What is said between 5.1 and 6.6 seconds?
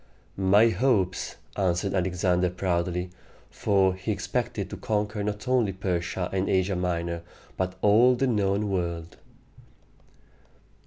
not only Persia and